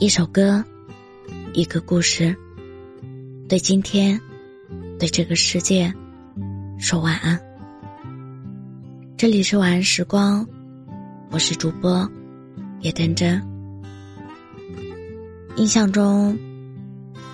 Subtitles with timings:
[0.00, 0.64] 一首歌，
[1.54, 2.34] 一个故事，
[3.48, 4.20] 对今天，
[4.96, 5.92] 对这个世界，
[6.78, 7.36] 说晚安。
[9.16, 10.46] 这里是晚安时光，
[11.32, 12.08] 我是主播
[12.82, 13.42] 叶真真。
[15.56, 16.38] 印象中，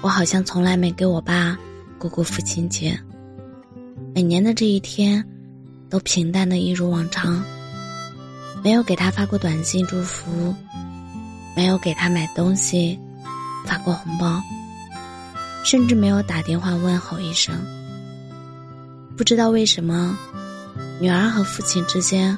[0.00, 1.58] 我好像从来没给我爸
[1.98, 2.98] 过过父亲节。
[4.14, 5.22] 每年的这一天，
[5.90, 7.44] 都平淡的一如往常，
[8.62, 10.54] 没有给他发过短信祝福。
[11.56, 12.98] 没有给他买东西，
[13.66, 14.42] 发过红包，
[15.64, 17.54] 甚至没有打电话问候一声。
[19.16, 20.16] 不知道为什么，
[21.00, 22.36] 女儿和父亲之间，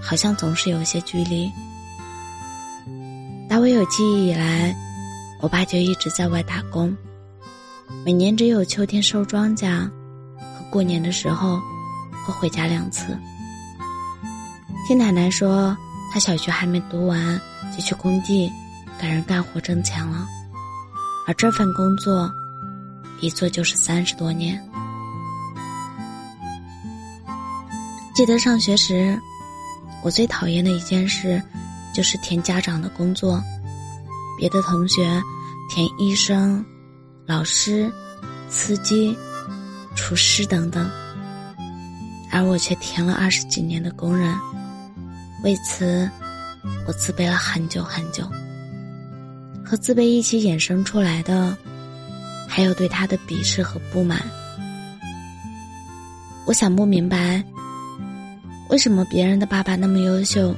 [0.00, 1.50] 好像总是有些距离。
[3.48, 4.74] 打我有记忆以来，
[5.40, 6.96] 我爸就一直在外打工，
[8.04, 9.80] 每年只有秋天收庄稼
[10.36, 11.60] 和过年的时候
[12.24, 13.18] 会回家两次。
[14.86, 15.76] 听奶奶说，
[16.12, 17.40] 他小学还没读完。
[17.72, 18.50] 就去工地
[19.00, 20.26] 给人干活挣钱了，
[21.26, 22.32] 而这份工作
[23.20, 24.62] 一做就是三十多年。
[28.14, 29.18] 记得上学时，
[30.02, 31.42] 我最讨厌的一件事
[31.92, 33.42] 就是填家长的工作。
[34.38, 35.20] 别的同学
[35.68, 36.64] 填医生、
[37.26, 37.92] 老师、
[38.48, 39.16] 司机、
[39.96, 40.90] 厨师等等，
[42.30, 44.32] 而我却填了二十几年的工人。
[45.42, 46.08] 为此。
[46.86, 48.28] 我自卑了很久很久，
[49.64, 51.56] 和自卑一起衍生出来的，
[52.48, 54.22] 还有对他的鄙视和不满。
[56.46, 57.42] 我想不明白，
[58.68, 60.54] 为什么别人的爸爸那么优秀，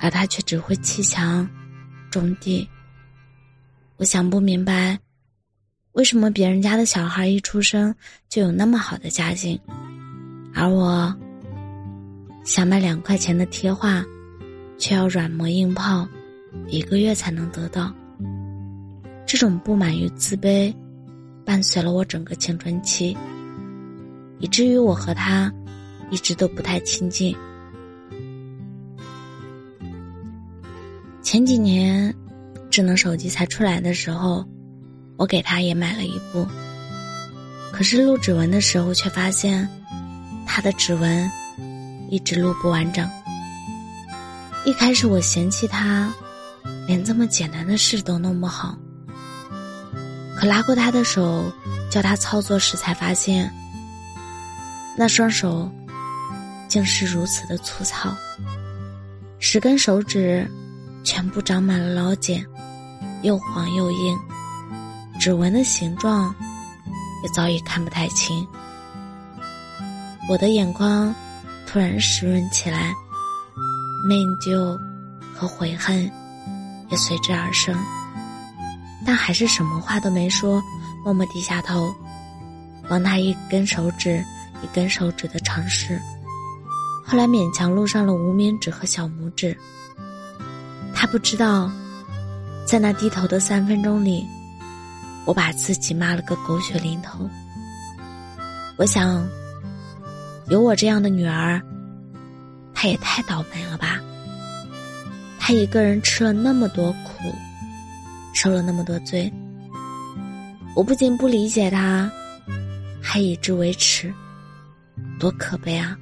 [0.00, 1.46] 而他却只会砌墙、
[2.10, 2.66] 种地。
[3.98, 4.98] 我想不明白，
[5.92, 7.94] 为什么别人家的小孩一出生
[8.28, 9.60] 就有那么好的家境，
[10.54, 11.14] 而我
[12.42, 14.02] 想买两块钱的贴画。
[14.78, 16.06] 却要软磨硬泡，
[16.66, 17.92] 一个月才能得到。
[19.26, 20.74] 这种不满与自卑，
[21.44, 23.16] 伴随了我整个青春期，
[24.38, 25.52] 以至于我和他
[26.10, 27.34] 一直都不太亲近。
[31.22, 32.14] 前几年，
[32.70, 34.44] 智能手机才出来的时候，
[35.16, 36.46] 我给他也买了一部。
[37.72, 39.66] 可是录指纹的时候，却发现
[40.46, 41.30] 他的指纹
[42.10, 43.08] 一直录不完整。
[44.64, 46.12] 一开始我嫌弃他，
[46.86, 48.78] 连这么简单的事都弄不好。
[50.36, 51.52] 可拉过他的手，
[51.90, 53.52] 教他操作时，才发现，
[54.96, 55.68] 那双手
[56.68, 58.14] 竟是如此的粗糙，
[59.40, 60.48] 十根手指
[61.02, 62.46] 全部长满了老茧，
[63.22, 64.16] 又黄又硬，
[65.18, 66.32] 指纹的形状
[67.24, 68.46] 也早已看不太清。
[70.28, 71.12] 我的眼光
[71.66, 72.94] 突然湿润起来。
[74.04, 74.78] 内疚
[75.34, 76.10] 和悔恨
[76.90, 77.76] 也随之而生，
[79.06, 80.60] 但还是什么话都没说，
[81.04, 81.94] 默默低下头，
[82.88, 84.22] 帮他一根手指
[84.62, 86.00] 一根手指的尝试。
[87.04, 89.56] 后来勉强录上了无名指和小拇指。
[90.94, 91.70] 他不知道，
[92.66, 94.26] 在那低头的三分钟里，
[95.24, 97.28] 我把自己骂了个狗血淋头。
[98.76, 99.24] 我想，
[100.48, 101.60] 有我这样的女儿。
[102.82, 104.00] 他也太倒霉了吧！
[105.38, 107.32] 他一个人吃了那么多苦，
[108.34, 109.32] 受了那么多罪，
[110.74, 112.10] 我不仅不理解他，
[113.00, 114.12] 还以之为耻，
[115.16, 115.96] 多可悲啊！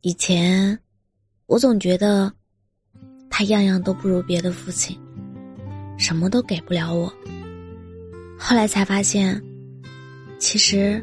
[0.00, 0.76] 以前，
[1.46, 2.32] 我总觉得
[3.30, 4.98] 他样样都不如别的父亲，
[5.96, 7.06] 什么都给不了我。
[8.36, 9.40] 后来才发现，
[10.40, 11.00] 其实。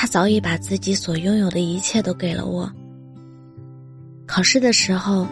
[0.00, 2.72] 他早已把自己所拥有的一切都给了我。
[4.26, 5.26] 考试的时候，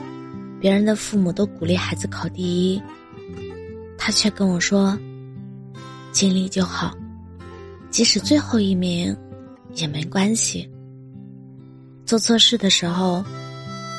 [0.61, 2.83] 别人的父母都鼓励孩子考第一，
[3.97, 4.95] 他却跟我说
[6.13, 6.95] ：“尽力就好，
[7.89, 9.17] 即使最后一名
[9.73, 10.71] 也没关系。”
[12.05, 13.25] 做错事的时候，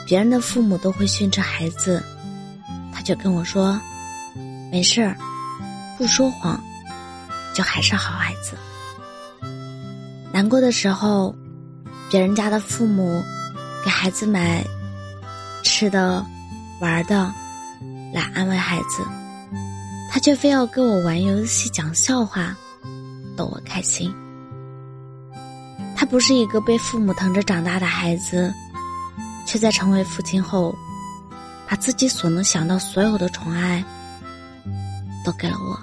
[0.05, 1.99] 别人的父母都会训斥孩子，
[2.93, 3.81] 他就跟我说
[4.71, 5.17] ：“没事儿，
[5.97, 6.63] 不说谎，
[7.55, 8.55] 就还是好孩子。”
[10.39, 11.35] 难过的时候，
[12.09, 13.21] 别人家的父母
[13.83, 14.65] 给孩子买
[15.63, 16.25] 吃的、
[16.79, 17.29] 玩的
[18.13, 19.03] 来安慰孩子，
[20.09, 22.55] 他却非要跟我玩游戏、讲笑话，
[23.35, 24.15] 逗我开心。
[25.93, 28.49] 他不是一个被父母疼着长大的孩子，
[29.45, 30.73] 却在成为父亲后，
[31.67, 33.83] 把自己所能想到所有的宠爱
[35.25, 35.77] 都给了我。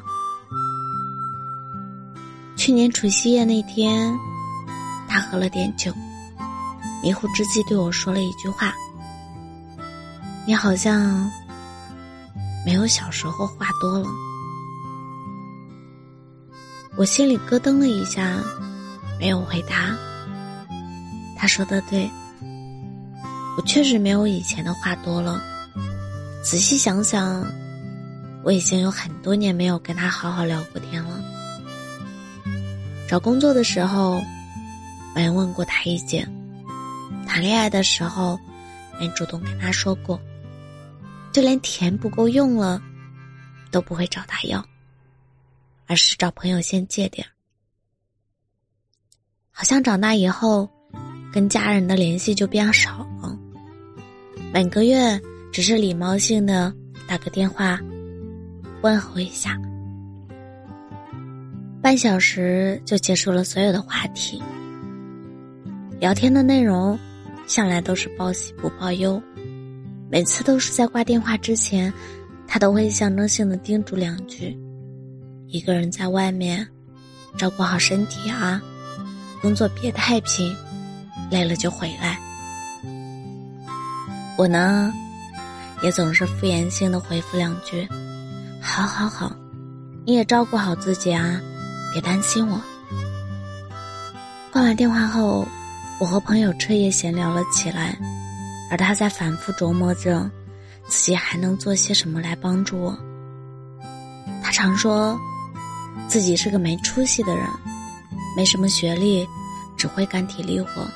[2.56, 4.18] 去年除夕夜那天。
[5.16, 5.90] 他喝了点酒，
[7.02, 8.74] 迷糊之际对我说了一句话
[10.46, 11.30] ：“你好像
[12.66, 14.06] 没有小时候话多了。”
[16.98, 18.36] 我心里咯噔了一下，
[19.18, 19.96] 没有回答。
[21.38, 22.10] 他说的对，
[23.56, 25.40] 我确实没有以前的话多了。
[26.44, 27.42] 仔细想想，
[28.44, 31.18] 我已经有很多年没有跟他好好聊过天了。
[33.08, 34.20] 找工作的时候，
[35.16, 36.26] 没问过他意见；
[37.26, 38.38] 谈恋爱的时候，
[39.00, 40.20] 没主动跟他说过；
[41.32, 42.80] 就连钱不够用了，
[43.70, 44.62] 都不会找他要。
[45.86, 47.24] 而是找朋友先借点
[49.52, 50.68] 好像长大以后，
[51.32, 53.38] 跟家人的联系就变少了。
[54.52, 55.18] 每个月
[55.50, 56.74] 只是礼貌性的
[57.08, 57.80] 打个电话，
[58.82, 59.58] 问候一下，
[61.80, 64.42] 半小时就结束了所有的话题。
[65.98, 66.98] 聊天的内容
[67.46, 69.20] 向来都是报喜不报忧，
[70.10, 71.92] 每次都是在挂电话之前，
[72.46, 74.56] 他都会象征性的叮嘱两句。
[75.46, 76.66] 一个人在外面，
[77.38, 78.60] 照顾好身体啊！
[79.40, 80.54] 工作别太拼，
[81.30, 82.18] 累了就回来。
[84.36, 84.92] 我呢，
[85.82, 87.88] 也总是敷衍性的回复两句
[88.60, 89.34] ：“好好好，
[90.04, 91.40] 你也照顾好自己啊，
[91.92, 92.60] 别担心我。”
[94.52, 95.46] 挂完电话后，
[95.98, 97.96] 我和朋友彻夜闲聊了起来，
[98.70, 100.30] 而他在反复琢磨着
[100.88, 102.96] 自己还能做些什么来帮助我。
[104.42, 105.18] 他常说。
[106.08, 107.44] 自己是个没出息的人，
[108.36, 109.26] 没什么学历，
[109.76, 110.86] 只会干体力活。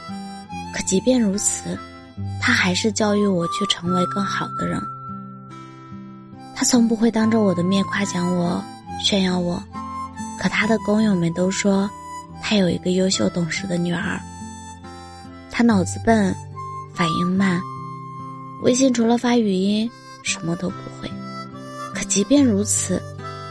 [0.73, 1.76] 可即便如此，
[2.41, 4.81] 他还是教育我去成为更好的人。
[6.55, 8.62] 他从不会当着我的面夸奖我、
[9.02, 9.61] 炫耀我，
[10.38, 11.91] 可他的工友们都说
[12.41, 14.20] 他有一个优秀懂事的女儿。
[15.61, 16.35] 他脑子笨，
[16.95, 17.61] 反应慢，
[18.62, 19.91] 微信除了发语音
[20.23, 21.11] 什么都不会。
[21.95, 22.99] 可即便如此。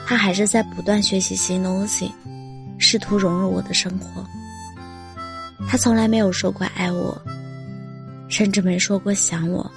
[0.08, 2.12] 他还是在不断学习新东西，
[2.80, 4.26] 试图融入我的生活。
[5.68, 7.16] 他从来没有说过爱我，
[8.28, 9.72] 甚至没说过想我。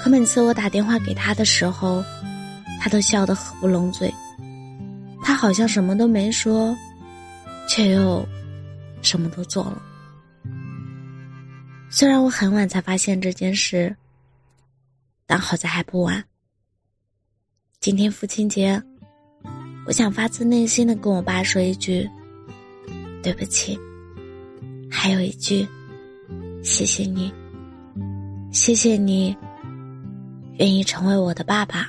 [0.00, 2.04] 可每次我打电话给他的时候，
[2.80, 4.14] 他都笑得合不拢嘴。
[5.24, 6.72] 他好像什么都没说，
[7.68, 8.24] 却又
[9.02, 9.82] 什么都做了。
[11.90, 13.96] 虽然我很晚才发现这件事，
[15.26, 16.22] 但好在还不晚。
[17.80, 18.80] 今天父亲节，
[19.86, 22.08] 我想发自内心的跟我爸说一句
[23.22, 23.78] ：“对不起。”
[24.90, 25.66] 还有一句
[26.62, 27.32] ：“谢谢你，
[28.52, 29.34] 谢谢你，
[30.58, 31.88] 愿意成为我的爸爸。”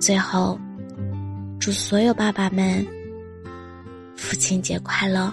[0.00, 0.58] 最后，
[1.60, 2.86] 祝所有爸爸们
[4.16, 5.30] 父亲节快乐。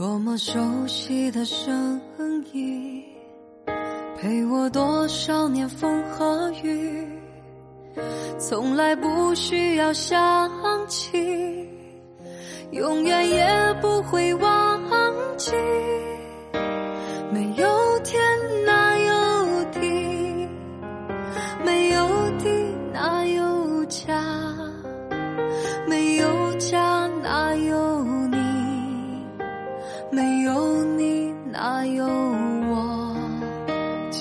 [0.00, 2.00] 多么熟悉的声
[2.54, 3.04] 音，
[4.18, 7.06] 陪我多少年风和雨，
[8.38, 10.50] 从来不需要想
[10.88, 11.68] 起，
[12.70, 13.46] 永远也
[13.82, 14.80] 不会忘
[15.36, 15.52] 记。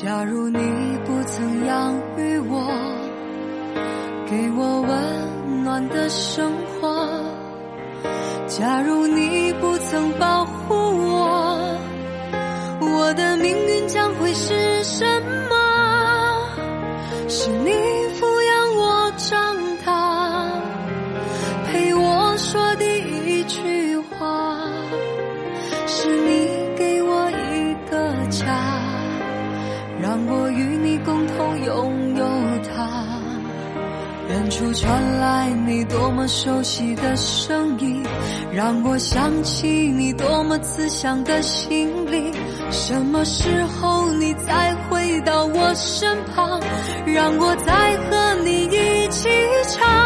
[0.01, 0.58] 假如你
[1.06, 2.65] 不曾养育我，
[4.29, 6.88] 给我温暖的生活；
[8.48, 11.77] 假如你不曾保护我，
[12.79, 15.06] 我的命运将会是什
[15.50, 16.48] 么？
[17.27, 17.70] 是你
[18.18, 19.53] 抚养我长
[19.86, 20.50] 大，
[21.65, 22.86] 陪我说第
[23.25, 24.56] 一句话。
[25.86, 26.38] 是你
[34.59, 38.05] 处传来你多么熟悉的声音，
[38.51, 42.33] 让我想起你多么慈祥的心灵。
[42.69, 46.59] 什么时候你再回到我身旁，
[47.05, 49.29] 让我再和你一起
[49.69, 49.99] 唱？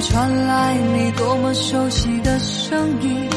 [0.00, 3.28] 传来你多么熟悉的声音，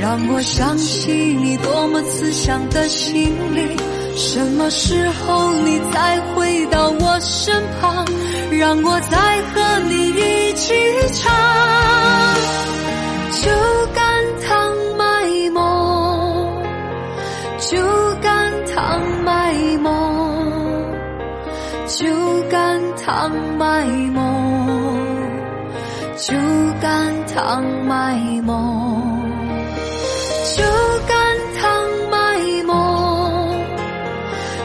[0.00, 3.76] 让我想起你多么慈祥的心灵。
[4.16, 8.04] 什么时候你再回到我身旁，
[8.50, 10.74] 让我再和你一起
[11.12, 11.30] 唱？
[13.32, 13.50] 酒
[13.94, 16.48] 干倘卖梦，
[17.58, 17.76] 酒
[18.22, 20.82] 干倘卖梦，
[21.86, 22.06] 酒
[22.50, 24.25] 干倘卖梦，
[27.36, 29.20] 干倘卖梦，
[30.56, 30.64] 酒
[31.06, 33.54] 干倘卖梦，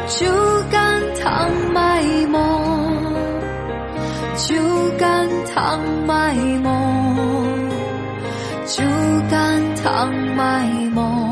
[0.08, 0.26] 酒
[0.72, 3.04] 干倘卖梦，
[4.38, 4.56] 酒
[4.98, 6.72] 干倘卖梦。
[8.66, 8.82] 酒
[9.30, 11.31] 干倘卖梦，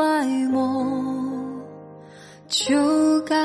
[0.00, 1.60] 卖梦，
[2.48, 2.74] 酒
[3.26, 3.36] 干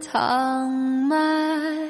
[0.00, 0.70] 倘
[1.08, 1.83] 卖。